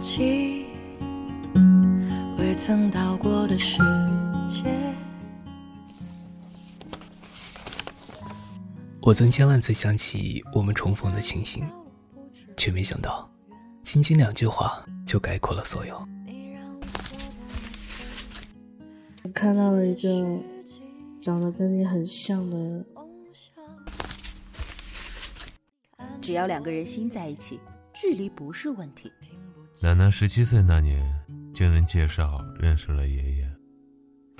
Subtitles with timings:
[0.00, 0.64] 起
[2.38, 3.78] 未曾到过的世
[4.48, 4.72] 界。
[9.00, 11.66] 我曾千万次想起我们重逢的情形，
[12.56, 13.28] 却没想到，
[13.82, 16.06] 仅仅两句话就概括了所有。
[19.34, 20.38] 看到了一个
[21.20, 22.84] 长得跟你很像的。
[26.20, 27.58] 只要两个人心在一起，
[27.94, 29.10] 距离不是问题。
[29.80, 31.00] 奶奶十七岁那年，
[31.54, 33.48] 经人介绍认识了爷爷。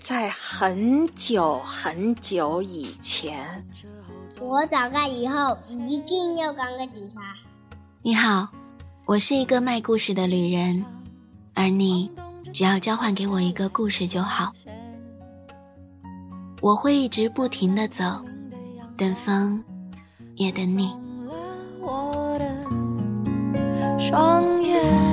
[0.03, 3.65] 在很久很久以前，
[4.41, 5.57] 我长大以后
[5.87, 7.21] 一定要当个警察。
[8.03, 8.49] 你好，
[9.07, 10.85] 我是一个卖故事的旅人，
[11.55, 12.11] 而你
[12.53, 14.53] 只要交换给我一个故事就好。
[16.61, 18.03] 我会一直不停的走，
[18.97, 19.63] 等风，
[20.35, 20.93] 也等你。
[24.01, 25.08] 双眼，那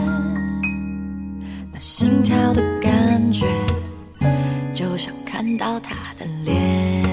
[1.88, 3.46] 心跳的感觉，
[4.74, 7.04] 就像看到他的脸。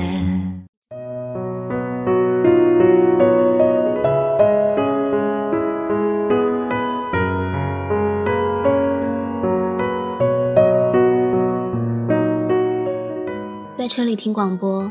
[13.75, 14.91] 在车里听广播，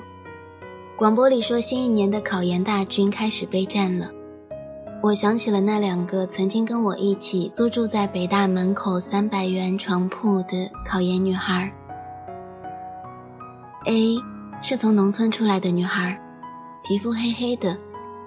[0.95, 4.11] 广播里说新一年的考研大军开始备战了。
[5.03, 11.71] 我想起了那两个曾经跟我一起租住在北大门口三百元床铺的考研女孩。
[13.87, 14.15] A
[14.61, 16.15] 是从农村出来的女孩，
[16.83, 17.75] 皮肤黑黑的，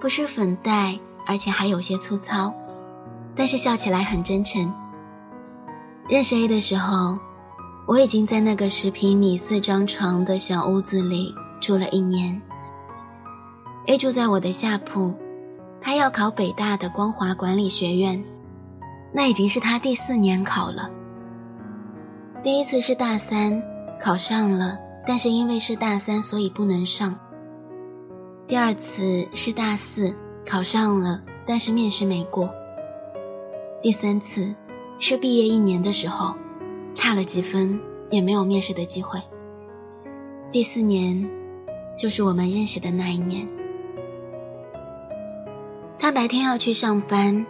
[0.01, 2.53] 不施粉黛，而且还有些粗糙，
[3.33, 4.69] 但是笑起来很真诚。
[6.09, 7.17] 认识 A 的时候，
[7.87, 12.41] 我已经在那个十平米四张床的小屋子里住了一年。
[13.85, 15.13] A 住在我的下铺。
[15.85, 18.25] 他要考北大的光华管理学院，
[19.13, 20.89] 那已经是他第四年考了。
[22.41, 23.61] 第一次是大三
[24.01, 27.15] 考上了，但是因为是大三，所以不能上。
[28.47, 30.11] 第二次是大四
[30.43, 32.49] 考上了，但是面试没过。
[33.83, 34.55] 第三次
[34.97, 36.33] 是毕业一年的时候，
[36.95, 37.79] 差了几分
[38.09, 39.21] 也没有面试的机会。
[40.51, 41.29] 第四年，
[41.95, 43.47] 就是我们认识的那一年。
[46.05, 47.43] 他白天要去上班，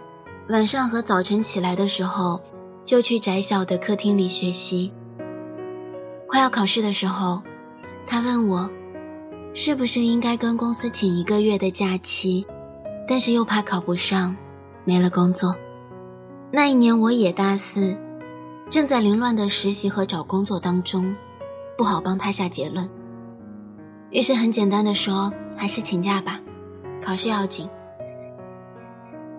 [0.48, 2.42] 晚上和早晨起来的时候，
[2.86, 4.94] 就去窄小的客厅里学习。
[6.26, 7.42] 快要考试的时候，
[8.08, 8.70] 他问我，
[9.54, 12.48] 是不是应该跟公司请一个月的假期，
[13.06, 14.34] 但是又怕考不上，
[14.86, 15.54] 没了工作。
[16.50, 17.94] 那一年我也大四，
[18.70, 21.14] 正在凌乱的实习和找工作当中，
[21.78, 22.90] 不好帮他下结论。
[24.12, 26.40] 于是很简单的说，还是请假吧，
[27.04, 27.70] 考试要紧。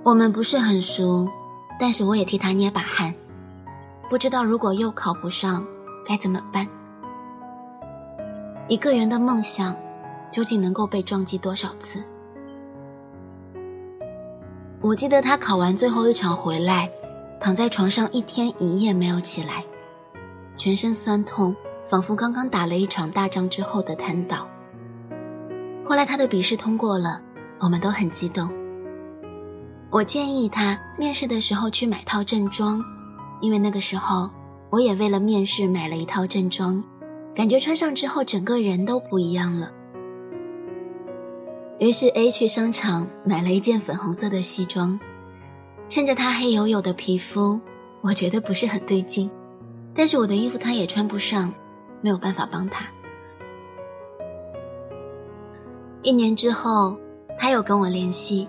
[0.07, 1.29] 我们不是很熟，
[1.81, 3.13] 但是我也替他捏把汗，
[4.09, 5.67] 不知道如果又考不上
[6.07, 6.65] 该怎么办。
[8.69, 9.75] 一个人的梦想
[10.31, 12.01] 究竟能够被撞击多少次？
[14.81, 16.89] 我记得他考完最后一场回来，
[17.41, 19.65] 躺在床上一天一夜没有起来，
[20.55, 21.53] 全身酸痛，
[21.85, 24.47] 仿佛刚刚打了一场大仗之后的瘫倒。
[25.85, 27.21] 后来他的笔试通过了，
[27.59, 28.49] 我们都很激动。
[29.91, 32.85] 我建议他面试的时候去买套正装，
[33.41, 34.29] 因为那个时候
[34.69, 36.83] 我也为了面试买了一套正装，
[37.35, 39.71] 感觉穿上之后整个人都不一样了。
[41.79, 44.99] 于是 A 去商场买了一件粉红色的西装，
[45.89, 47.59] 趁着他黑黝黝的皮肤，
[48.01, 49.31] 我觉得不是很对劲，
[49.95, 51.53] 但是我的衣服他也穿不上，
[52.03, 52.87] 没有办法帮他。
[56.03, 56.99] 一年之后，
[57.39, 58.49] 他又跟我联系。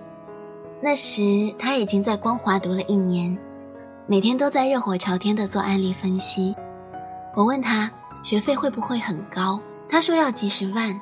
[0.79, 3.35] 那时他已经在光华读了一年，
[4.05, 6.55] 每天都在热火朝天的做案例分析。
[7.35, 7.91] 我问他
[8.23, 10.99] 学费会不会很高，他说要几十万，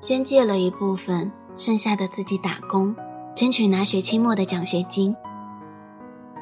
[0.00, 2.94] 先借了一部分，剩下的自己打工，
[3.36, 5.14] 争取拿学期末的奖学金。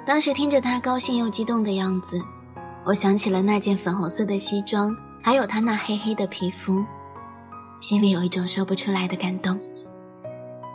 [0.06, 2.18] 当时听着他高兴又激动的样子，
[2.82, 6.82] 我想起了那件粉红色的西装，还有他那黑黑的皮肤，
[7.78, 9.60] 心里有一种说不出来的感动。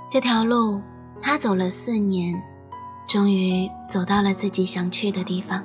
[0.07, 0.79] 这条路。
[1.25, 2.35] 他走了四年，
[3.07, 5.63] 终于走到了自己想去的地方。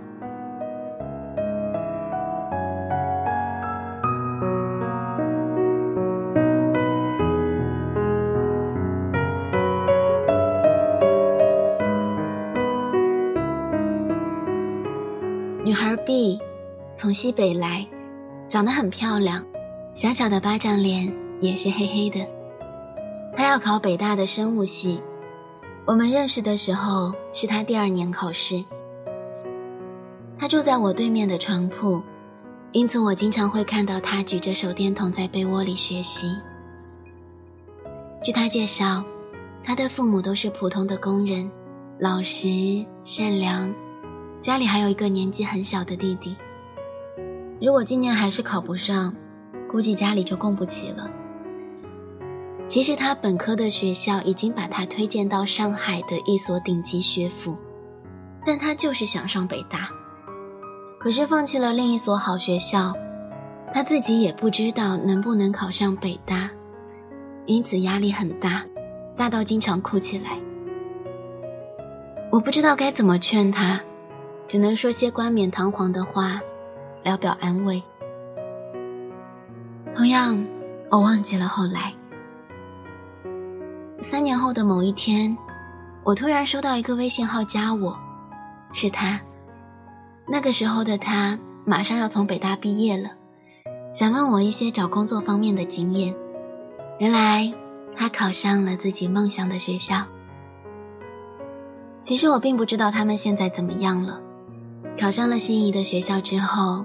[15.64, 16.40] 女孩 B
[16.94, 17.84] 从西北来，
[18.49, 19.44] 长得很漂亮，
[19.93, 22.25] 小小的巴掌脸，也是黑黑的。
[23.34, 25.02] 她要考北大的生物系。
[25.88, 28.62] 我们认识的时候是他第二年考试。
[30.38, 32.02] 他住在我对面的床铺，
[32.73, 36.26] 因此我经常会看到他举着手电筒在被窝里学习。
[38.23, 39.02] 据他介绍，
[39.64, 41.50] 他的父母都是普通的工人，
[41.99, 43.75] 老实善良，
[44.40, 46.37] 家里还有一个年纪很小的弟弟。
[47.62, 49.17] 如果今年还是考不上，
[49.67, 51.11] 估计家里就供不起了。
[52.69, 57.56] 其实他本科的学校已经把他推荐到上海的一所顶级学府，
[58.44, 59.88] 但他就是想上北大。
[61.00, 62.93] 可是放弃了另一所好学校，
[63.73, 66.50] 他自己也不知道能不能考上北大，
[67.47, 68.62] 因此压力很大，
[69.17, 70.38] 大到经常哭起来。
[72.31, 73.81] 我不知道该怎么劝他，
[74.47, 76.38] 只能说些冠冕堂皇的话，
[77.03, 77.82] 聊表安慰。
[79.94, 80.44] 同样，
[80.91, 81.94] 我忘记了后来。
[84.19, 85.38] 三年后的某一天，
[86.03, 87.97] 我突然收到一个微信号加我，
[88.73, 89.20] 是他。
[90.26, 93.11] 那个时候的他马上要从北大毕业了，
[93.94, 96.12] 想问我一些找工作方面的经验。
[96.99, 97.55] 原来
[97.94, 100.05] 他考上了自己梦想的学校。
[102.03, 104.21] 其实我并不知道他们现在怎么样了。
[105.00, 106.85] 考上了心仪的学校之后，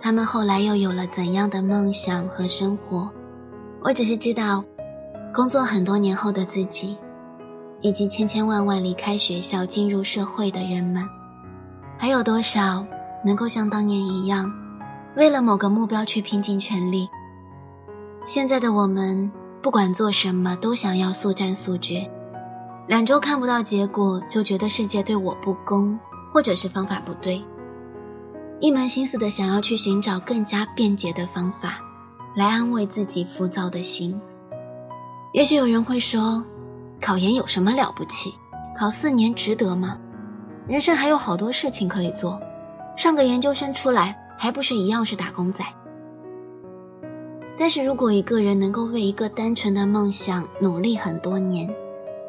[0.00, 3.12] 他们后来又有了怎样的梦想和生活？
[3.82, 4.64] 我只是知道，
[5.32, 6.96] 工作很多年后的自己，
[7.80, 11.06] 以及千千万万离开学校进入社会的人们。
[11.96, 12.84] 还有多少
[13.24, 14.52] 能够像当年一样，
[15.16, 17.08] 为了某个目标去拼尽全力？
[18.24, 19.30] 现在的我们，
[19.62, 22.10] 不管做什么都想要速战速决，
[22.88, 25.98] 两周看不到结果就觉得世界对我不公，
[26.34, 27.40] 或者是方法不对，
[28.58, 31.78] 一门心思的想要去寻找更加便捷的方法，
[32.34, 34.20] 来安慰自己浮躁的心。
[35.32, 36.44] 也许有人会说，
[37.00, 38.34] 考研有什么了不起？
[38.76, 39.96] 考四年值得吗？
[40.66, 42.40] 人生还有好多事情可以做，
[42.96, 45.64] 上个研究生出来还不是一样是打工仔。
[47.56, 51.72] 但是如果一个人能够为一个单纯的梦想努力很多年，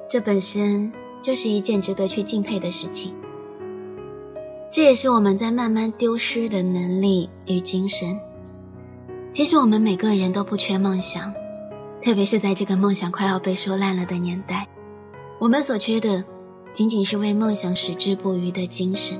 [0.08, 3.14] 这本身就是一件值得去敬佩的事情。
[4.72, 8.16] 这也是我们在慢慢丢失的能力与精神。
[9.32, 11.34] 其实我们每个人都不缺梦想，
[12.02, 14.68] 特别是在这个梦想快要被说烂了的年代，
[15.40, 16.24] 我们所缺的。
[16.74, 19.20] 仅仅是为梦想矢志不渝的精神，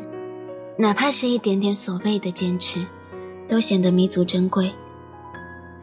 [0.78, 2.80] 哪怕是一点点所谓的坚持，
[3.46, 4.72] 都显得弥足珍贵。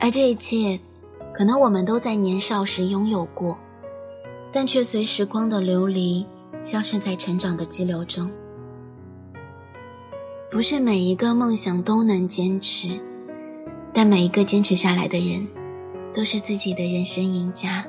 [0.00, 0.80] 而这一切，
[1.34, 3.58] 可能我们都在年少时拥有过，
[4.50, 6.24] 但却随时光的流离，
[6.62, 8.30] 消失在成长的激流中。
[10.50, 12.98] 不是每一个梦想都能坚持，
[13.92, 15.46] 但每一个坚持下来的人，
[16.18, 17.86] 都是自己的人生赢家。